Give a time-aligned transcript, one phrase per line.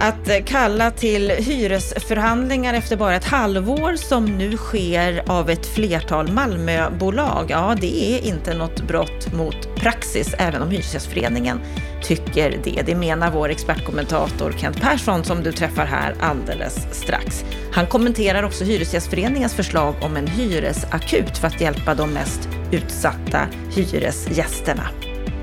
[0.00, 6.32] Att eh, kalla till hyresförhandlingar efter bara ett halvår som nu sker av ett flertal
[6.32, 11.60] Malmöbolag, ja det är inte något brott mot praxis, även om Hyresgästföreningen
[12.02, 12.82] tycker det.
[12.86, 17.44] Det menar vår expertkommentator Kent Persson som du träffar här alldeles strax.
[17.72, 23.40] Han kommenterar också Hyresgästföreningens förslag om en hyresakut för att hjälpa de mest utsatta
[23.74, 24.88] hyresgästerna.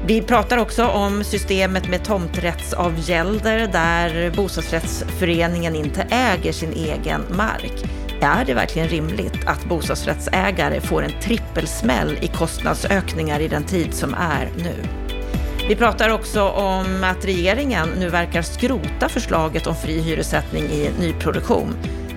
[0.08, 7.84] Vi pratar också om systemet med tomträttsavgälder där bostadsrättsföreningen inte äger sin egen mark.
[8.22, 14.14] Är det verkligen rimligt att bostadsrättsägare får en trippelsmäll i kostnadsökningar i den tid som
[14.14, 14.76] är nu?
[15.68, 21.74] Vi pratar också om att regeringen nu verkar skrota förslaget om fri hyressättning i nyproduktion.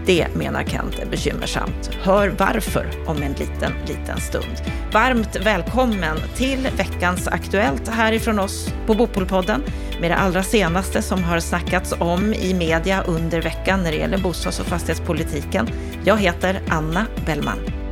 [0.06, 1.90] Det menar Kent är bekymmersamt.
[2.02, 4.62] Hör varför om en liten, liten stund.
[4.92, 9.62] Varmt välkommen till veckans Aktuellt härifrån oss på Bopolpodden
[10.00, 14.18] med det allra senaste som har snackats om i media under veckan när det gäller
[14.18, 15.68] bostads och fastighetspolitiken.
[16.04, 17.85] Jag heter Anna Bellman.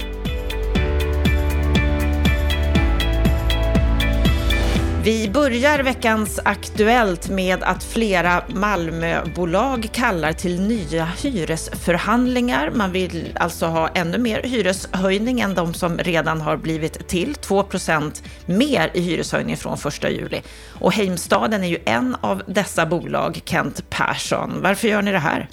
[5.05, 12.70] Vi börjar veckans Aktuellt med att flera Malmöbolag kallar till nya hyresförhandlingar.
[12.70, 17.34] Man vill alltså ha ännu mer hyreshöjning än de som redan har blivit till.
[17.34, 20.42] 2% mer i hyreshöjning från 1 juli.
[20.80, 24.62] Och Heimstaden är ju en av dessa bolag, Kent Persson.
[24.62, 25.48] Varför gör ni det här?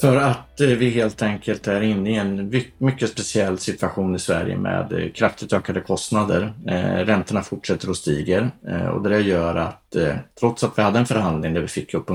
[0.00, 4.56] För att eh, vi helt enkelt är inne i en mycket speciell situation i Sverige
[4.56, 6.52] med eh, kraftigt ökade kostnader.
[6.66, 8.50] Eh, räntorna fortsätter att stiga
[8.94, 9.96] och det gör att
[10.40, 12.10] trots att vi hade en förhandling där vi fick upp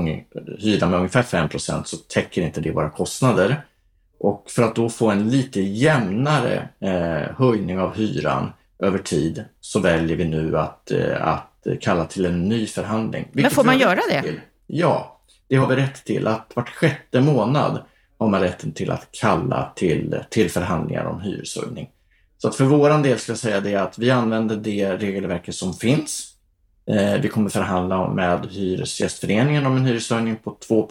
[0.58, 3.62] hyran med ungefär 5% så täcker inte det våra kostnader.
[4.18, 6.68] Och för att då få en lite jämnare
[7.36, 12.66] höjning av hyran över tid så väljer vi nu att, att kalla till en ny
[12.66, 13.28] förhandling.
[13.32, 14.24] Men får man göra det?
[14.66, 15.15] Ja,
[15.48, 16.26] det har vi rätt till.
[16.26, 17.82] Att vart sjätte månad
[18.18, 21.90] har man rätten till att kalla till, till förhandlingar om hyreshöjning.
[22.38, 25.74] Så att för våran del ska jag säga det att vi använder det regelverket som
[25.74, 26.32] finns.
[26.90, 30.88] Eh, vi kommer förhandla med Hyresgästföreningen om en hyreshöjning på 2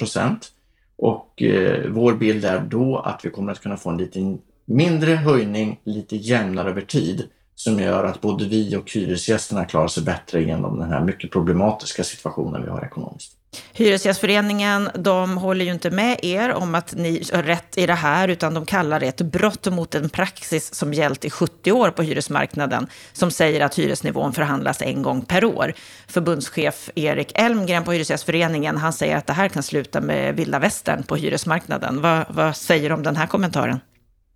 [0.98, 5.12] och eh, vår bild är då att vi kommer att kunna få en lite mindre
[5.12, 7.24] höjning, lite jämnare över tid
[7.56, 12.04] som gör att både vi och hyresgästerna klarar sig bättre genom den här mycket problematiska
[12.04, 13.38] situationen vi har ekonomiskt.
[13.74, 18.28] Hyresgästföreningen, de håller ju inte med er om att ni har rätt i det här,
[18.28, 22.04] utan de kallar det ett brott mot en praxis som gällt i 70 år på
[22.04, 25.74] hyresmarknaden, som säger att hyresnivån förhandlas en gång per år.
[26.08, 31.04] Förbundschef Erik Elmgren på Hyresgästföreningen, han säger att det här kan sluta med vilda västern
[31.04, 32.02] på hyresmarknaden.
[32.02, 33.80] Vad, vad säger du om den här kommentaren?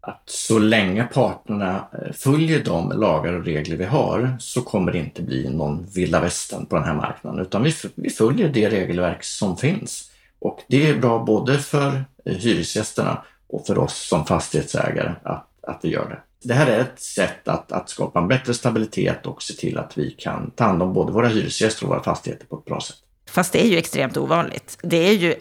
[0.02, 4.98] Att så länge parterna eh, följer de lagar och regler vi har så kommer det
[4.98, 9.24] inte bli någon vilda västern på den här marknaden utan vi, vi följer det regelverk
[9.24, 10.12] som finns.
[10.40, 15.80] Och det är bra både för eh, hyresgästerna och för oss som fastighetsägare att, att
[15.82, 16.20] vi gör det.
[16.44, 19.98] Det här är ett sätt att, att skapa en bättre stabilitet och se till att
[19.98, 22.98] vi kan ta hand om både våra hyresgäster och våra fastigheter på ett bra sätt.
[23.30, 24.78] Fast det är ju extremt ovanligt.
[24.81, 25.36] Det är ju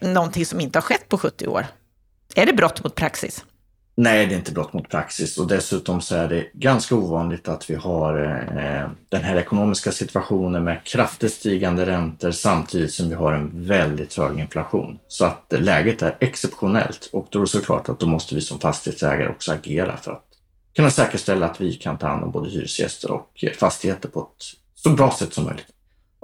[0.00, 1.66] någonting som inte har skett på 70 år.
[2.34, 3.44] Är det brott mot praxis?
[3.98, 7.70] Nej, det är inte brott mot praxis och dessutom så är det ganska ovanligt att
[7.70, 8.18] vi har
[8.56, 14.16] eh, den här ekonomiska situationen med kraftigt stigande räntor samtidigt som vi har en väldigt
[14.16, 14.98] hög inflation.
[15.08, 18.58] Så att läget är exceptionellt och då är det såklart att då måste vi som
[18.58, 20.24] fastighetsägare också agera för att
[20.76, 24.90] kunna säkerställa att vi kan ta hand om både hyresgäster och fastigheter på ett så
[24.90, 25.75] bra sätt som möjligt.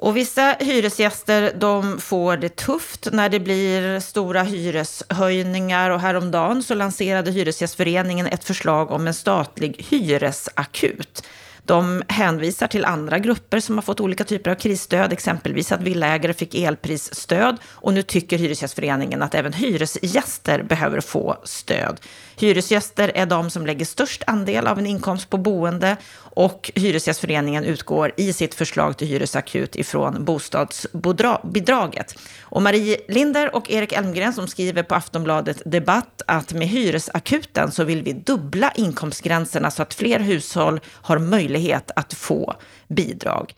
[0.03, 6.75] Och vissa hyresgäster de får det tufft när det blir stora hyreshöjningar och häromdagen så
[6.75, 11.23] lanserade Hyresgästföreningen ett förslag om en statlig hyresakut.
[11.65, 16.35] De hänvisar till andra grupper som har fått olika typer av krisstöd, exempelvis att villaägare
[16.35, 22.01] fick elprisstöd och nu tycker Hyresgästföreningen att även hyresgäster behöver få stöd.
[22.37, 25.97] Hyresgäster är de som lägger störst andel av en inkomst på boende
[26.35, 32.19] och Hyresgästföreningen utgår i sitt förslag till hyresakut ifrån bostadsbidraget.
[32.43, 37.85] Och Marie Linder och Erik Elmgren som skriver på Aftonbladet Debatt att med hyresakuten så
[37.85, 42.55] vill vi dubbla inkomstgränserna så att fler hushåll har möjlighet att få
[42.89, 43.55] bidrag.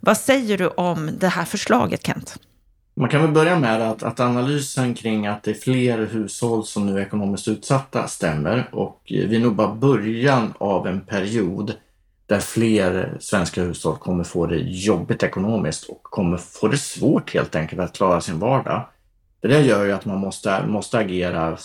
[0.00, 2.38] Vad säger du om det här förslaget, Kent?
[2.94, 6.86] Man kan väl börja med att, att, analysen kring att det är fler hushåll som
[6.86, 11.74] nu är ekonomiskt utsatta stämmer och vi är nog bara början av en period
[12.26, 17.56] där fler svenska hushåll kommer få det jobbigt ekonomiskt och kommer få det svårt helt
[17.56, 18.86] enkelt att klara sin vardag.
[19.40, 21.56] Det där gör ju att man måste, måste agera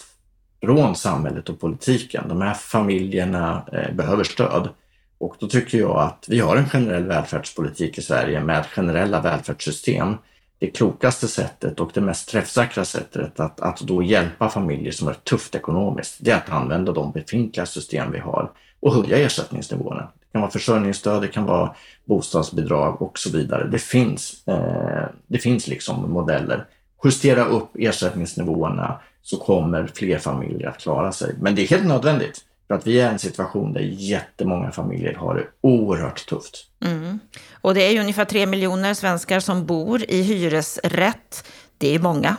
[0.62, 2.24] från samhället och politiken.
[2.30, 4.70] De här familjerna eh, behöver stöd.
[5.18, 10.18] Och då tycker jag att vi har en generell välfärdspolitik i Sverige med generella välfärdssystem
[10.60, 15.14] det klokaste sättet och det mest träffsäkra sättet att, att då hjälpa familjer som har
[15.14, 20.02] det tufft ekonomiskt, det är att använda de befintliga system vi har och höja ersättningsnivåerna.
[20.20, 21.76] Det kan vara försörjningsstöd, det kan vara
[22.06, 23.68] bostadsbidrag och så vidare.
[23.68, 26.66] Det finns, eh, det finns liksom modeller.
[27.04, 31.36] Justera upp ersättningsnivåerna så kommer fler familjer att klara sig.
[31.40, 32.47] Men det är helt nödvändigt.
[32.68, 36.66] För att vi är i en situation där jättemånga familjer har det oerhört tufft.
[36.86, 37.20] Mm.
[37.62, 41.48] Och det är ju ungefär tre miljoner svenskar som bor i hyresrätt.
[41.78, 42.38] Det är många.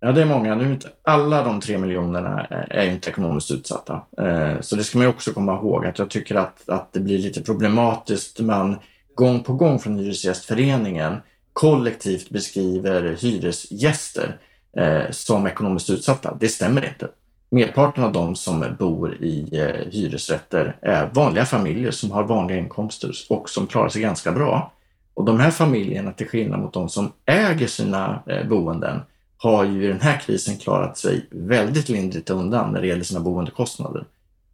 [0.00, 0.54] Ja, det är många.
[0.54, 4.02] Nu inte alla de tre miljonerna är inte ekonomiskt utsatta.
[4.18, 7.18] Eh, så det ska man också komma ihåg att jag tycker att, att det blir
[7.18, 8.40] lite problematiskt.
[8.40, 8.78] Man
[9.14, 11.16] gång på gång från Hyresgästföreningen
[11.52, 14.38] kollektivt beskriver hyresgäster
[14.76, 16.36] eh, som ekonomiskt utsatta.
[16.40, 17.08] Det stämmer inte.
[17.52, 23.10] Merparten av de som bor i eh, hyresrätter är vanliga familjer som har vanliga inkomster
[23.28, 24.72] och som klarar sig ganska bra.
[25.14, 29.00] Och de här familjerna, till skillnad mot de som äger sina eh, boenden,
[29.36, 33.20] har ju i den här krisen klarat sig väldigt lindrigt undan när det gäller sina
[33.20, 34.04] boendekostnader.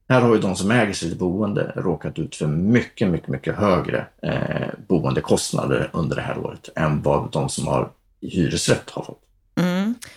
[0.08, 4.06] Här har ju de som äger sitt boende råkat ut för mycket, mycket, mycket högre
[4.22, 7.90] eh, boendekostnader under det här året än vad de som har
[8.20, 9.25] hyresrätt har fått.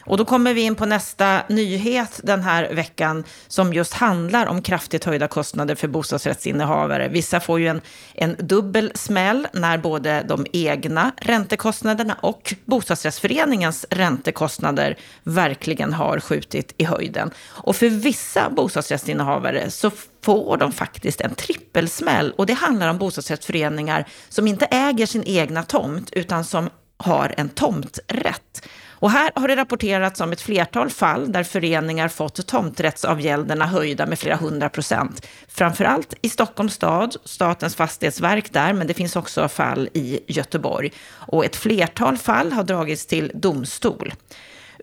[0.05, 4.61] Och då kommer vi in på nästa nyhet den här veckan som just handlar om
[4.61, 7.07] kraftigt höjda kostnader för bostadsrättsinnehavare.
[7.07, 7.81] Vissa får ju en,
[8.13, 16.83] en dubbel smäll när både de egna räntekostnaderna och bostadsrättsföreningens räntekostnader verkligen har skjutit i
[16.83, 17.31] höjden.
[17.47, 19.91] Och för vissa bostadsrättsinnehavare så
[20.21, 25.63] får de faktiskt en trippelsmäll och det handlar om bostadsrättsföreningar som inte äger sin egna
[25.63, 28.67] tomt utan som har en tomträtt.
[29.01, 34.19] Och här har det rapporterats om ett flertal fall där föreningar fått tomträttsavgälderna höjda med
[34.19, 35.27] flera hundra procent.
[35.47, 40.91] Framförallt i Stockholms stad, Statens fastighetsverk där, men det finns också fall i Göteborg.
[41.11, 44.13] Och ett flertal fall har dragits till domstol.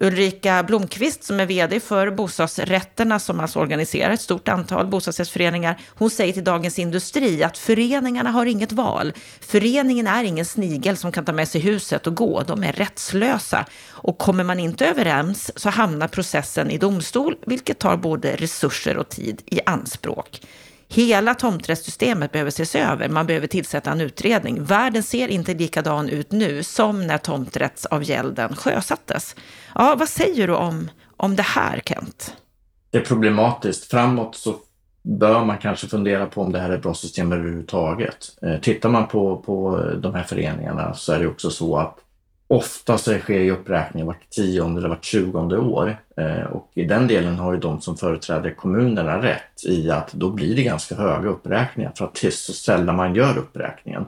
[0.00, 5.80] Ulrika Blomqvist som är vd för bostadsrätterna som alltså organiserar ett stort antal bostadsrättsföreningar.
[5.88, 9.12] Hon säger till Dagens Industri att föreningarna har inget val.
[9.40, 12.42] Föreningen är ingen snigel som kan ta med sig huset och gå.
[12.42, 13.66] De är rättslösa.
[13.88, 19.08] Och kommer man inte överens så hamnar processen i domstol, vilket tar både resurser och
[19.08, 20.40] tid i anspråk.
[20.88, 23.08] Hela tomträttssystemet behöver ses över.
[23.08, 24.64] Man behöver tillsätta en utredning.
[24.64, 29.36] Världen ser inte likadan ut nu som när tomträttsavgälden sjösattes.
[29.74, 32.34] Ja, vad säger du om, om det här, Kent?
[32.90, 33.90] Det är problematiskt.
[33.90, 34.54] Framåt så
[35.02, 38.16] bör man kanske fundera på om det här är ett bra system överhuvudtaget.
[38.42, 41.98] Eh, tittar man på, på de här föreningarna så är det också så att
[42.48, 45.96] ofta så sker ju uppräkning vart tionde eller vart tjugonde år.
[46.16, 50.30] Eh, och i den delen har ju de som företräder kommunerna rätt i att då
[50.30, 54.06] blir det ganska höga uppräkningar för att det är så sällan man gör uppräkningen.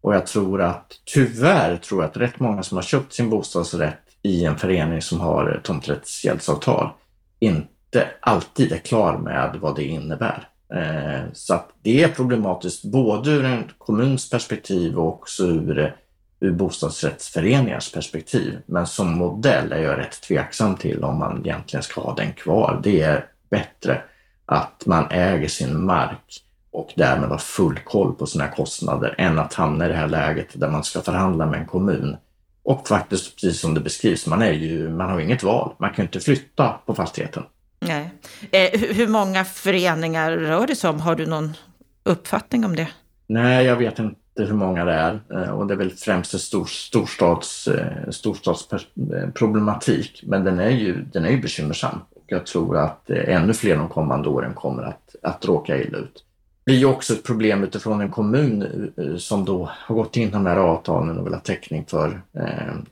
[0.00, 4.00] Och jag tror att, tyvärr tror jag att rätt många som har köpt sin bostadsrätt
[4.22, 6.90] i en förening som har tomträttshjälpsavtal,
[7.38, 10.48] inte alltid är klar med vad det innebär.
[10.74, 15.96] Eh, så att det är problematiskt både ur en kommuns perspektiv och också ur
[16.40, 18.58] ur bostadsrättsföreningars perspektiv.
[18.66, 22.80] Men som modell är jag rätt tveksam till om man egentligen ska ha den kvar.
[22.82, 24.02] Det är bättre
[24.46, 29.54] att man äger sin mark och därmed har full koll på sina kostnader än att
[29.54, 32.16] hamna i det här läget där man ska förhandla med en kommun.
[32.62, 35.74] Och faktiskt, precis som det beskrivs, man, är ju, man har inget val.
[35.78, 37.42] Man kan inte flytta på fastigheten.
[37.80, 38.10] Nej.
[38.50, 41.00] Eh, hur många föreningar rör det sig om?
[41.00, 41.56] Har du någon
[42.02, 42.88] uppfattning om det?
[43.26, 46.40] Nej, jag vet inte hur många det är eh, och det är väl främst en
[46.40, 50.22] stor, storstads, eh, storstadsproblematik.
[50.26, 53.76] Men den är ju, den är ju bekymmersam och jag tror att eh, ännu fler
[53.76, 56.24] de kommande åren kommer att, att råka illa ut.
[56.64, 60.46] Det blir ju också ett problem utifrån en kommun som då har gått in de
[60.46, 62.22] här avtalen och vill ha täckning för,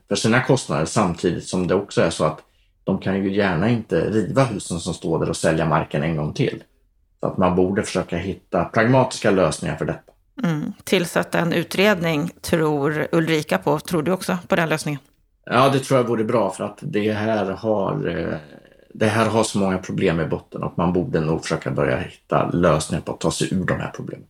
[0.09, 2.43] för sina kostnader samtidigt som det också är så att
[2.85, 6.33] de kan ju gärna inte riva husen som står där och sälja marken en gång
[6.33, 6.63] till.
[7.21, 10.12] Så att man borde försöka hitta pragmatiska lösningar för detta.
[10.43, 10.73] Mm.
[10.85, 13.79] Tillsätta en utredning tror Ulrika på.
[13.79, 15.01] Tror du också på den lösningen?
[15.45, 18.37] Ja, det tror jag vore bra för att det här har eh,
[18.95, 22.51] det här har så många problem i botten att man borde nog försöka börja hitta
[22.51, 24.27] lösningar på att ta sig ur de här problemen.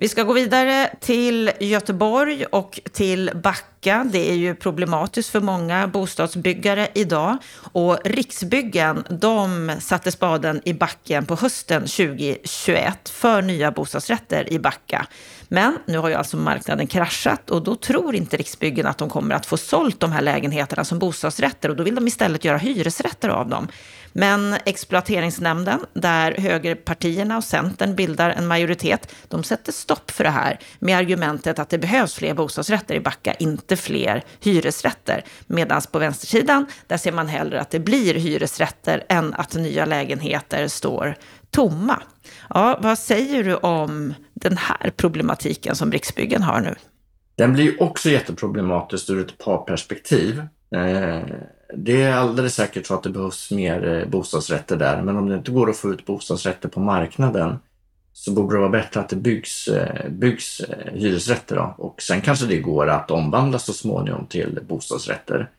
[0.00, 4.06] Vi ska gå vidare till Göteborg och till Backa.
[4.12, 7.36] Det är ju problematiskt för många bostadsbyggare idag.
[7.72, 15.06] Och Riksbyggen, de satte spaden i backen på hösten 2021 för nya bostadsrätter i Backa.
[15.48, 19.34] Men nu har ju alltså marknaden kraschat och då tror inte Riksbyggen att de kommer
[19.34, 23.28] att få sålt de här lägenheterna som bostadsrätter och då vill de istället göra hyresrätter
[23.28, 23.68] av dem.
[24.12, 30.58] Men exploateringsnämnden, där högerpartierna och Centern bildar en majoritet, de sätter stopp för det här
[30.78, 35.24] med argumentet att det behövs fler bostadsrätter i Backa, inte fler hyresrätter.
[35.46, 40.68] Medan på vänstersidan, där ser man hellre att det blir hyresrätter än att nya lägenheter
[40.68, 41.16] står
[41.50, 42.02] tomma.
[42.48, 46.74] Ja, vad säger du om den här problematiken som Riksbyggen har nu?
[47.36, 50.42] Den blir också jätteproblematisk ur ett parperspektiv.
[50.74, 51.22] Eh,
[51.74, 55.36] det är alldeles säkert så att det behövs mer eh, bostadsrätter där, men om det
[55.36, 57.58] inte går att få ut bostadsrätter på marknaden
[58.12, 61.56] så borde det vara bättre att det byggs, eh, byggs eh, hyresrätter.
[61.56, 61.74] Då.
[61.78, 65.50] Och sen kanske det går att omvandla så småningom till bostadsrätter.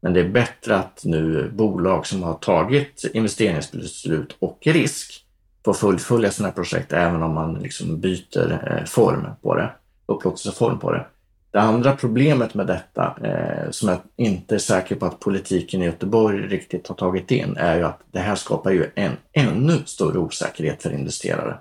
[0.00, 5.24] Men det är bättre att nu bolag som har tagit investeringsbeslut och risk
[5.64, 9.70] får fullfölja sina projekt även om man liksom byter form på det,
[10.06, 11.06] upplåtelseform på det.
[11.52, 15.84] Det andra problemet med detta, eh, som jag inte är säker på att politiken i
[15.84, 20.18] Göteborg riktigt har tagit in, är ju att det här skapar ju en ännu större
[20.18, 21.56] osäkerhet för investerare.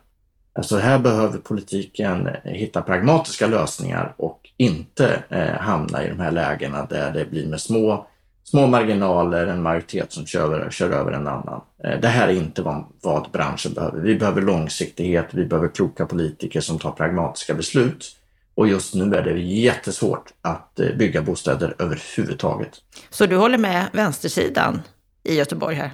[0.54, 6.86] Alltså här behöver politiken hitta pragmatiska lösningar och inte eh, hamna i de här lägena
[6.86, 8.08] där det blir med små,
[8.44, 11.62] små marginaler, en majoritet som kör, kör över en annan.
[11.84, 14.00] Eh, det här är inte vad, vad branschen behöver.
[14.02, 18.19] Vi behöver långsiktighet, vi behöver kloka politiker som tar pragmatiska beslut
[18.60, 22.70] och just nu är det jättesvårt att eh, bygga bostäder överhuvudtaget.
[23.10, 24.82] Så du håller med vänstersidan
[25.24, 25.92] i Göteborg här?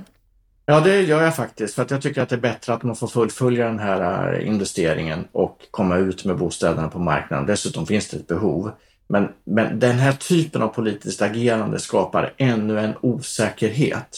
[0.66, 1.76] Ja, det gör jag faktiskt.
[1.76, 4.48] För att jag tycker att det är bättre att man får fullfölja den här eh,
[4.48, 7.46] investeringen och komma ut med bostäderna på marknaden.
[7.46, 8.72] Dessutom finns det ett behov.
[9.08, 14.18] Men, men den här typen av politiskt agerande skapar ännu en osäkerhet,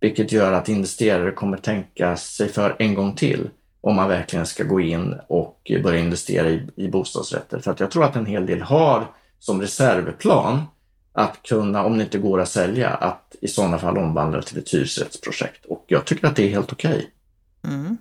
[0.00, 3.50] vilket gör att investerare kommer tänka sig för en gång till
[3.84, 7.58] om man verkligen ska gå in och börja investera i, i bostadsrätter.
[7.58, 9.06] För att jag tror att en hel del har
[9.38, 10.62] som reservplan
[11.12, 14.58] att kunna, om det inte går att sälja, att i sådana fall omvandla det till
[14.58, 15.64] ett hyresrättsprojekt.
[15.64, 17.10] Och jag tycker att det är helt okej.
[17.62, 17.74] Okay.
[17.74, 17.96] Mm.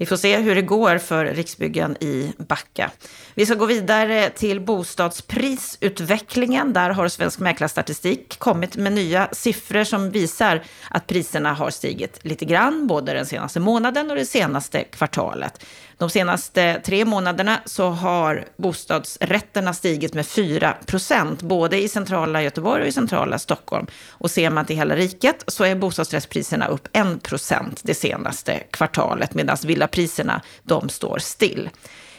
[0.00, 2.90] Vi får se hur det går för Riksbyggen i Backa.
[3.34, 6.72] Vi ska gå vidare till bostadsprisutvecklingen.
[6.72, 12.44] Där har Svensk Mäklarstatistik kommit med nya siffror som visar att priserna har stigit lite
[12.44, 15.64] grann, både den senaste månaden och det senaste kvartalet.
[15.98, 22.82] De senaste tre månaderna så har bostadsrätterna stigit med 4 procent, både i centrala Göteborg
[22.82, 23.86] och i centrala Stockholm.
[24.08, 29.34] Och ser man till hela riket så är bostadsrättspriserna upp 1 procent det senaste kvartalet,
[29.34, 31.70] medan villa villapriserna de står still.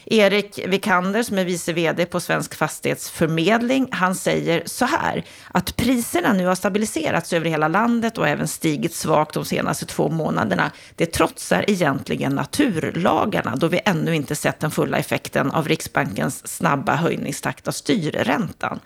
[0.05, 5.23] Erik Vikander som är vice vd på Svensk Fastighetsförmedling, han säger så här,
[5.53, 10.09] att priserna nu har stabiliserats över hela landet och även stigit svagt de senaste två
[10.09, 10.71] månaderna.
[10.95, 16.95] Det trotsar egentligen naturlagarna, då vi ännu inte sett den fulla effekten av Riksbankens snabba
[16.95, 18.79] höjningstakt av styrräntan.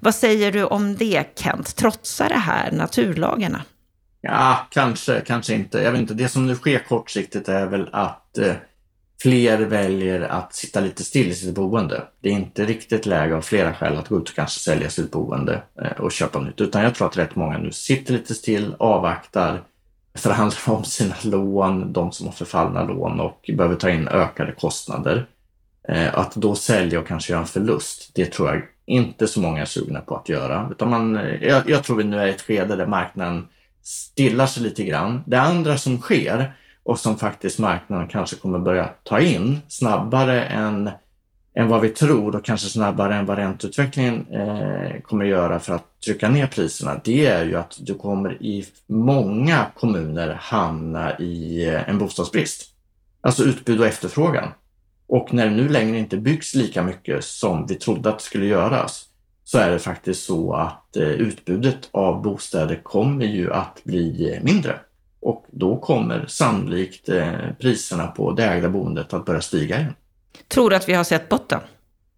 [0.00, 1.76] Vad säger du om det, Kent?
[1.76, 3.62] Trotsar det här naturlagarna?
[4.20, 5.78] Ja, kanske, kanske inte.
[5.78, 6.14] Jag vet inte.
[6.14, 8.54] Det som nu sker kortsiktigt är väl att eh,
[9.22, 12.02] fler väljer att sitta lite still i sitt boende.
[12.20, 15.10] Det är inte riktigt läge av flera skäl att gå ut och kanske sälja sitt
[15.10, 18.74] boende eh, och köpa nytt, utan jag tror att rätt många nu sitter lite still,
[18.78, 19.62] avvaktar,
[20.14, 25.26] förhandlar om sina lån, de som har förfallna lån och behöver ta in ökade kostnader.
[25.88, 29.60] Eh, att då sälja och kanske göra en förlust, det tror jag inte så många
[29.60, 30.68] är sugna på att göra.
[30.70, 33.48] Utan man, eh, jag, jag tror vi nu är i ett skede där marknaden
[33.86, 35.22] stillar sig lite grann.
[35.26, 36.52] Det andra som sker,
[36.82, 40.90] och som faktiskt marknaden kanske kommer börja ta in snabbare än,
[41.54, 46.00] än vad vi tror och kanske snabbare än vad ränteutvecklingen eh, kommer göra för att
[46.04, 51.88] trycka ner priserna, det är ju att du kommer i många kommuner hamna i eh,
[51.88, 52.64] en bostadsbrist.
[53.20, 54.48] Alltså utbud och efterfrågan.
[55.08, 58.46] Och när det nu längre inte byggs lika mycket som vi trodde att det skulle
[58.46, 59.04] göras,
[59.46, 64.78] så är det faktiskt så att eh, utbudet av bostäder kommer ju att bli mindre.
[65.20, 69.92] Och då kommer sannolikt eh, priserna på det ägda boendet att börja stiga igen.
[70.48, 71.60] Tror du att vi har sett botten?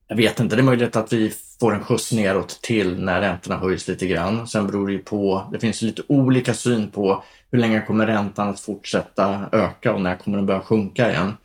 [0.08, 3.56] Jag vet inte, det är möjligt att vi får en skjuts neråt till när räntorna
[3.56, 4.49] höjs lite grann.
[4.49, 8.49] Sen beror det ju på, det finns lite olika syn på hur länge kommer räntan
[8.49, 11.37] att fortsätta öka och när kommer den börja sjunka igen.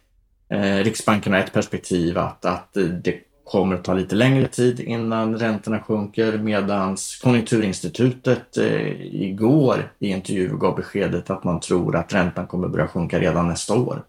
[0.49, 2.73] Eh, Riksbanken har ett perspektiv att, att
[3.03, 10.07] det kommer att ta lite längre tid innan räntorna sjunker medan Konjunkturinstitutet eh, igår i
[10.07, 14.03] intervju gav beskedet att man tror att räntan kommer börja sjunka redan nästa år.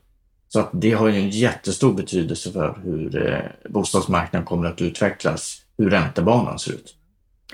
[0.49, 5.63] Så att det har ju en jättestor betydelse för hur eh, bostadsmarknaden kommer att utvecklas,
[5.79, 6.95] hur räntebanan ser ut.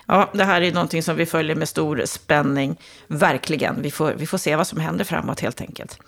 [0.06, 3.82] Ja, det här är någonting som vi följer med stor spänning, verkligen.
[3.82, 5.98] Vi får, vi får se vad som händer framåt helt enkelt.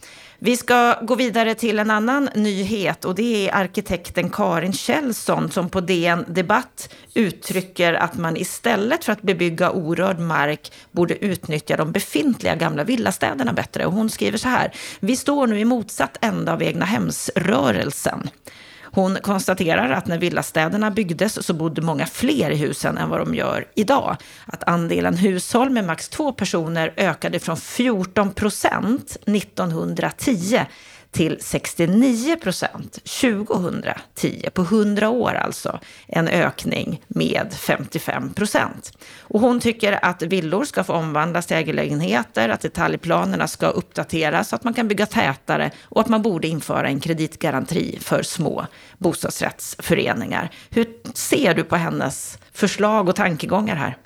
[0.45, 5.69] Vi ska gå vidare till en annan nyhet och det är arkitekten Karin Kjellson som
[5.71, 11.93] på DN Debatt uttrycker att man istället för att bebygga orörd mark borde utnyttja de
[11.93, 13.87] befintliga gamla villastäderna bättre.
[13.87, 18.31] Och hon skriver så här, vi står nu i motsatt ända av egna hemsrörelsen.
[18.95, 23.35] Hon konstaterar att när villastäderna byggdes så bodde många fler i husen än vad de
[23.35, 24.17] gör idag.
[24.47, 30.61] Att andelen hushåll med max två personer ökade från 14 procent 1910
[31.13, 38.99] till 69 procent 2010, på 100 år alltså, en ökning med 55 procent.
[39.21, 44.57] Och hon tycker att villor ska få omvandlas till ägarlägenheter, att detaljplanerna ska uppdateras så
[44.57, 48.67] att man kan bygga tätare och att man borde införa en kreditgaranti för små
[48.99, 50.51] bostadsrättsföreningar.
[50.71, 53.97] Hur ser du på hennes förslag och tankegångar här?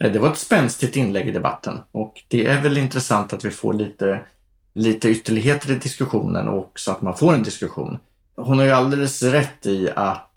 [0.00, 3.50] Eh, det var ett spänstigt inlägg i debatten och det är väl intressant att vi
[3.50, 4.20] får lite
[4.74, 7.98] lite ytterligheter i diskussionen och också att man får en diskussion.
[8.36, 10.30] Hon har ju alldeles rätt i att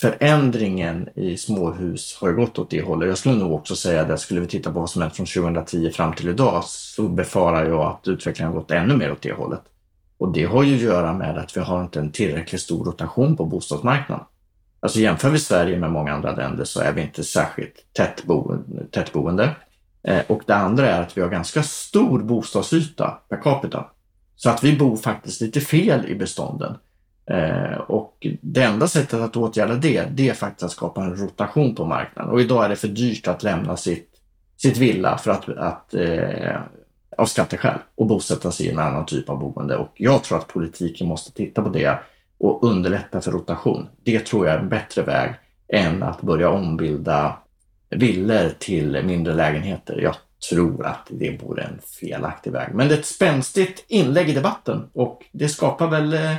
[0.00, 3.08] förändringen i småhus har gått åt det hållet.
[3.08, 5.90] Jag skulle nog också säga det, skulle vi titta på vad som hänt från 2010
[5.90, 9.62] fram till idag så befarar jag att utvecklingen har gått ännu mer åt det hållet.
[10.18, 13.36] Och det har ju att göra med att vi har inte en tillräckligt stor rotation
[13.36, 14.26] på bostadsmarknaden.
[14.80, 18.86] Alltså jämför vi Sverige med många andra länder så är vi inte särskilt tättboende.
[18.90, 19.50] tättboende.
[20.04, 23.86] Eh, och det andra är att vi har ganska stor bostadsyta per capita.
[24.36, 26.76] Så att vi bor faktiskt lite fel i bestånden.
[27.26, 31.74] Eh, och det enda sättet att åtgärda det, det är faktiskt att skapa en rotation
[31.74, 32.32] på marknaden.
[32.32, 34.08] Och idag är det för dyrt att lämna sitt,
[34.56, 36.60] sitt villa för att, att eh,
[37.18, 39.76] av skatteskäl och bosätta sig i en annan typ av boende.
[39.76, 41.98] Och jag tror att politiken måste titta på det
[42.38, 43.88] och underlätta för rotation.
[44.04, 45.34] Det tror jag är en bättre väg
[45.68, 47.36] än att börja ombilda
[47.96, 50.00] villor till mindre lägenheter.
[50.00, 50.16] Jag
[50.50, 52.74] tror att det vore en felaktig väg.
[52.74, 56.34] Men det är ett spänstigt inlägg i debatten och det skapar väl eh,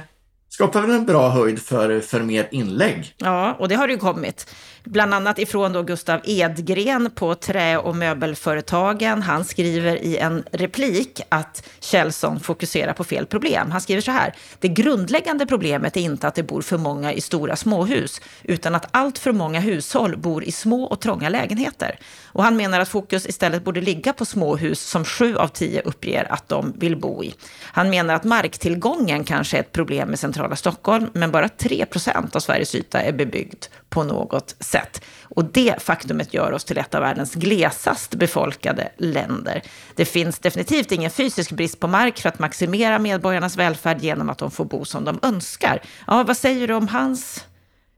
[0.53, 3.15] skapar väl en bra höjd för, för mer inlägg.
[3.17, 4.48] Ja, och det har det ju kommit.
[4.83, 9.22] Bland annat ifrån då Gustav Edgren på Trä och möbelföretagen.
[9.22, 13.72] Han skriver i en replik att Kjellson fokuserar på fel problem.
[13.72, 14.33] Han skriver så här.
[14.60, 18.88] Det grundläggande problemet är inte att det bor för många i stora småhus, utan att
[18.91, 22.00] allt för många hushåll bor i små och trånga lägenheter.
[22.25, 26.31] Och han menar att fokus istället borde ligga på småhus som sju av tio uppger
[26.33, 27.33] att de vill bo i.
[27.61, 32.36] Han menar att marktillgången kanske är ett problem med centrala Stockholm, men bara 3 procent
[32.36, 35.01] av Sveriges yta är bebyggd på något sätt.
[35.24, 39.62] Och det faktumet gör oss till ett av världens glesast befolkade länder.
[39.96, 44.38] Det finns definitivt ingen fysisk brist på mark för att maximera medborgarnas välfärd genom att
[44.38, 45.82] de får bo som de önskar.
[46.08, 47.46] Ja, vad säger du om hans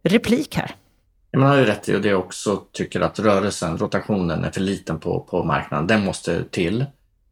[0.03, 0.75] replik här?
[1.37, 4.99] Man har ju rätt i och det också tycker att rörelsen, rotationen är för liten
[4.99, 5.87] på, på marknaden.
[5.87, 6.85] Den måste till.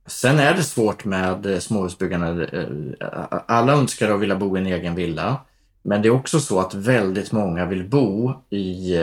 [0.06, 2.46] Sen är det svårt med eh, småhusbyggande.
[2.46, 5.42] Eh, eh, alla önskar att vilja bo i en egen villa.
[5.82, 8.98] Men det är också så att väldigt många vill bo i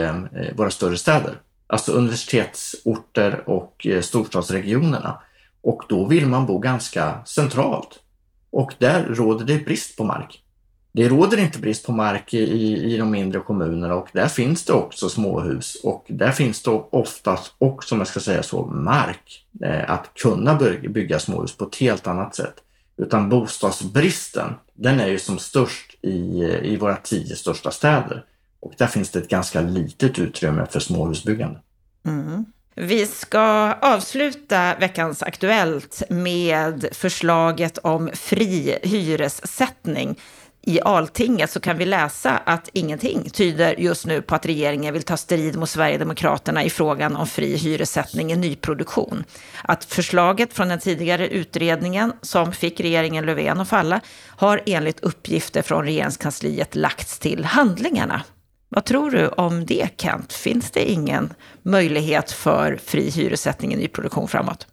[0.55, 1.41] våra större städer.
[1.67, 5.21] Alltså universitetsorter och storstadsregionerna.
[5.61, 7.99] Och då vill man bo ganska centralt.
[8.49, 10.40] Och där råder det brist på mark.
[10.93, 14.73] Det råder inte brist på mark i, i de mindre kommunerna och där finns det
[14.73, 19.91] också småhus och där finns det oftast också, om jag ska säga så, mark eh,
[19.91, 20.55] att kunna
[20.89, 22.55] bygga småhus på ett helt annat sätt.
[22.97, 28.25] Utan bostadsbristen, den är ju som störst i, i våra tio största städer.
[28.59, 31.59] Och där finns det ett ganska litet utrymme för småhusbyggande.
[32.05, 32.45] Mm.
[32.75, 40.15] Vi ska avsluta veckans Aktuellt med förslaget om fri hyressättning
[40.63, 45.03] i Altinget så kan vi läsa att ingenting tyder just nu på att regeringen vill
[45.03, 49.23] ta strid mot Sverigedemokraterna i frågan om fri hyressättning i nyproduktion.
[49.63, 55.61] Att förslaget från den tidigare utredningen som fick regeringen Löfven att falla har enligt uppgifter
[55.61, 58.21] från regeringskansliet lagts till handlingarna.
[58.69, 60.33] Vad tror du om det Kent?
[60.33, 64.67] Finns det ingen möjlighet för fri hyressättning i nyproduktion framåt?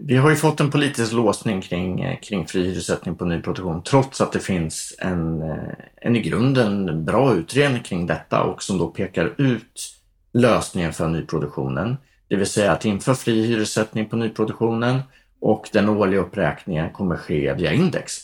[0.00, 4.20] Vi har ju fått en politisk låsning kring, eh, kring fri hyressättning på nyproduktion trots
[4.20, 8.88] att det finns en, eh, en i grunden bra utredning kring detta och som då
[8.88, 9.90] pekar ut
[10.32, 11.96] lösningen för nyproduktionen.
[12.28, 15.02] Det vill säga att införa fri hyressättning på nyproduktionen
[15.40, 18.18] och den årliga uppräkningen kommer ske via index.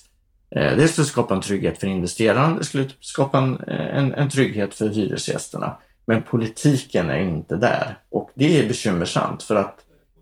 [0.56, 4.74] Eh, det skulle skapa en trygghet för investeraren, det skulle skapa en, en, en trygghet
[4.74, 5.76] för hyresgästerna.
[6.06, 9.76] Men politiken är inte där och det är bekymmersamt för att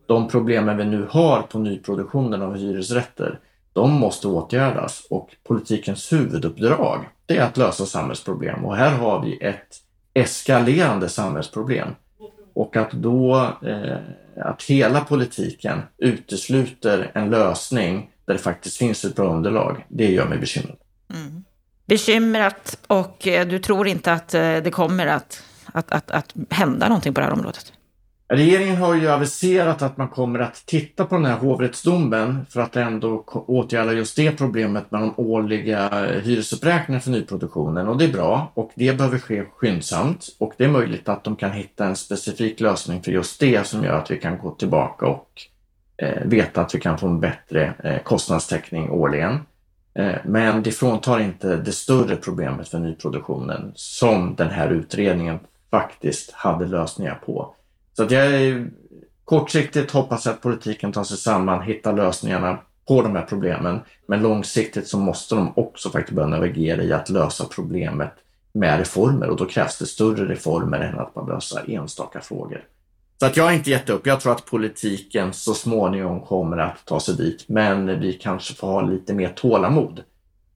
[0.08, 3.40] de problemen vi nu har på nyproduktionen av hyresrätter,
[3.72, 9.38] de måste åtgärdas och politikens huvuduppdrag det är att lösa samhällsproblem och här har vi
[9.40, 9.76] ett
[10.14, 11.88] eskalerande samhällsproblem.
[12.54, 13.96] Och att då eh,
[14.36, 20.28] att hela politiken utesluter en lösning där det faktiskt finns ett bra underlag, det gör
[20.28, 20.76] mig bekymrad.
[21.14, 21.44] Mm.
[21.86, 26.88] Bekymrat och eh, du tror inte att eh, det kommer att, att, att, att hända
[26.88, 27.72] någonting på det här området?
[28.30, 32.76] Regeringen har ju aviserat att man kommer att titta på den här hovrättsdomen för att
[32.76, 35.88] ändå åtgärda just det problemet med de årliga
[36.22, 40.68] hyresuppräkningarna för nyproduktionen och det är bra och det behöver ske skyndsamt och det är
[40.68, 44.16] möjligt att de kan hitta en specifik lösning för just det som gör att vi
[44.16, 45.42] kan gå tillbaka och
[45.96, 49.38] eh, veta att vi kan få en bättre eh, kostnadstäckning årligen.
[49.94, 55.38] Eh, men det fråntar inte det större problemet för nyproduktionen som den här utredningen
[55.70, 57.54] faktiskt hade lösningar på.
[57.98, 58.66] Så att jag
[59.24, 62.58] kortsiktigt hoppas att politiken tar sig samman, hittar lösningarna
[62.88, 63.80] på de här problemen.
[64.06, 68.10] Men långsiktigt så måste de också faktiskt börja navigera i att lösa problemet
[68.52, 72.64] med reformer och då krävs det större reformer än att bara lösa enstaka frågor.
[73.20, 74.06] Så att jag har inte gett upp.
[74.06, 78.66] Jag tror att politiken så småningom kommer att ta sig dit, men vi kanske får
[78.66, 80.02] ha lite mer tålamod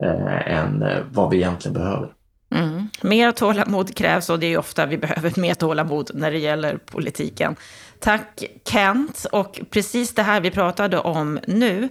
[0.02, 2.08] eh, än eh, vad vi egentligen behöver.
[2.54, 2.88] Mm.
[3.00, 7.56] Mer tålamod krävs och det är ofta vi behöver mer tålamod när det gäller politiken.
[7.98, 9.26] Tack Kent.
[9.32, 11.88] Och precis det här vi pratade om nu,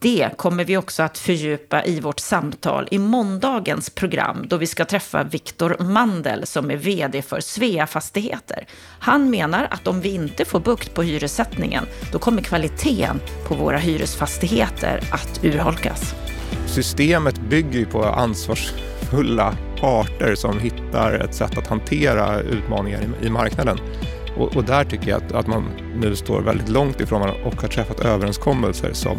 [0.00, 4.84] det kommer vi också att fördjupa i vårt samtal i måndagens program då vi ska
[4.84, 8.66] träffa Viktor Mandel som är vd för Svea Fastigheter.
[8.98, 13.78] Han menar att om vi inte får bukt på hyressättningen då kommer kvaliteten på våra
[13.78, 16.14] hyresfastigheter att urholkas.
[16.66, 23.30] Systemet bygger ju på ansvarsfulla parter som hittar ett sätt att hantera utmaningar i, i
[23.30, 23.78] marknaden.
[24.36, 25.64] Och, och, där tycker jag att, att, man
[25.96, 29.18] nu står väldigt långt ifrån och har träffat överenskommelser som,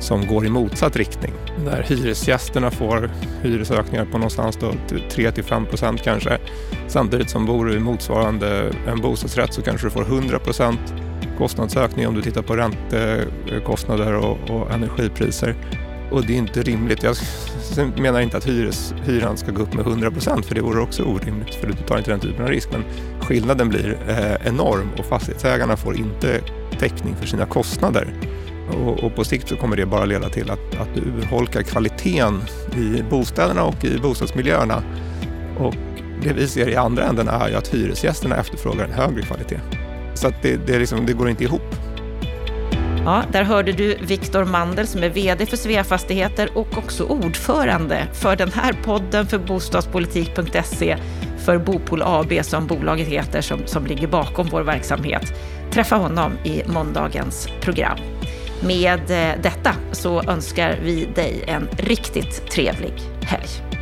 [0.00, 1.32] som går i motsatt riktning.
[1.64, 3.10] Där hyresgästerna får
[3.42, 6.38] hyresökningar på någonstans 3-5 procent kanske.
[6.88, 10.94] Samtidigt som bor du i motsvarande en bostadsrätt så kanske du får 100 procent
[11.38, 15.56] kostnadsökning om du tittar på räntekostnader och, och energipriser.
[16.12, 17.02] Och det är inte rimligt.
[17.02, 17.16] Jag
[17.98, 21.02] menar inte att hyres, hyran ska gå upp med 100 procent, för det vore också
[21.02, 22.68] orimligt, för du tar inte den typen av risk.
[22.72, 22.84] Men
[23.20, 26.40] skillnaden blir eh, enorm och fastighetsägarna får inte
[26.78, 28.14] täckning för sina kostnader.
[28.70, 32.42] Och, och, på sikt så kommer det bara leda till att, att du urholkar kvaliteten
[32.76, 34.82] i bostäderna och i bostadsmiljöerna.
[35.58, 35.74] Och
[36.22, 39.60] det vi ser i andra änden är ju att hyresgästerna efterfrågar en högre kvalitet.
[40.14, 41.74] Så att det, det, liksom, det går inte ihop.
[43.04, 48.06] Ja, där hörde du Viktor Mandel som är VD för Svea Fastigheter och också ordförande
[48.12, 50.96] för den här podden för bostadspolitik.se
[51.38, 55.32] för Bopol AB som bolaget heter som, som ligger bakom vår verksamhet.
[55.72, 57.98] Träffa honom i måndagens program.
[58.60, 63.81] Med eh, detta så önskar vi dig en riktigt trevlig helg.